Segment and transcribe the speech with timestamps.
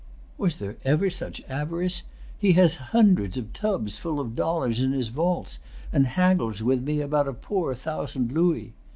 [0.35, 2.01] "Was there ever such avarice?
[2.39, 5.59] He has hundreds of tubs full of dollars in his vaults,
[5.93, 8.73] and haggles with me about a poor thousand louis."